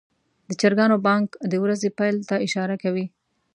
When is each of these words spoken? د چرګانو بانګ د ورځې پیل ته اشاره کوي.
د 0.49 0.51
چرګانو 0.61 0.97
بانګ 1.05 1.27
د 1.51 1.53
ورځې 1.63 1.89
پیل 1.97 2.15
ته 2.29 2.35
اشاره 2.47 2.75
کوي. 2.83 3.05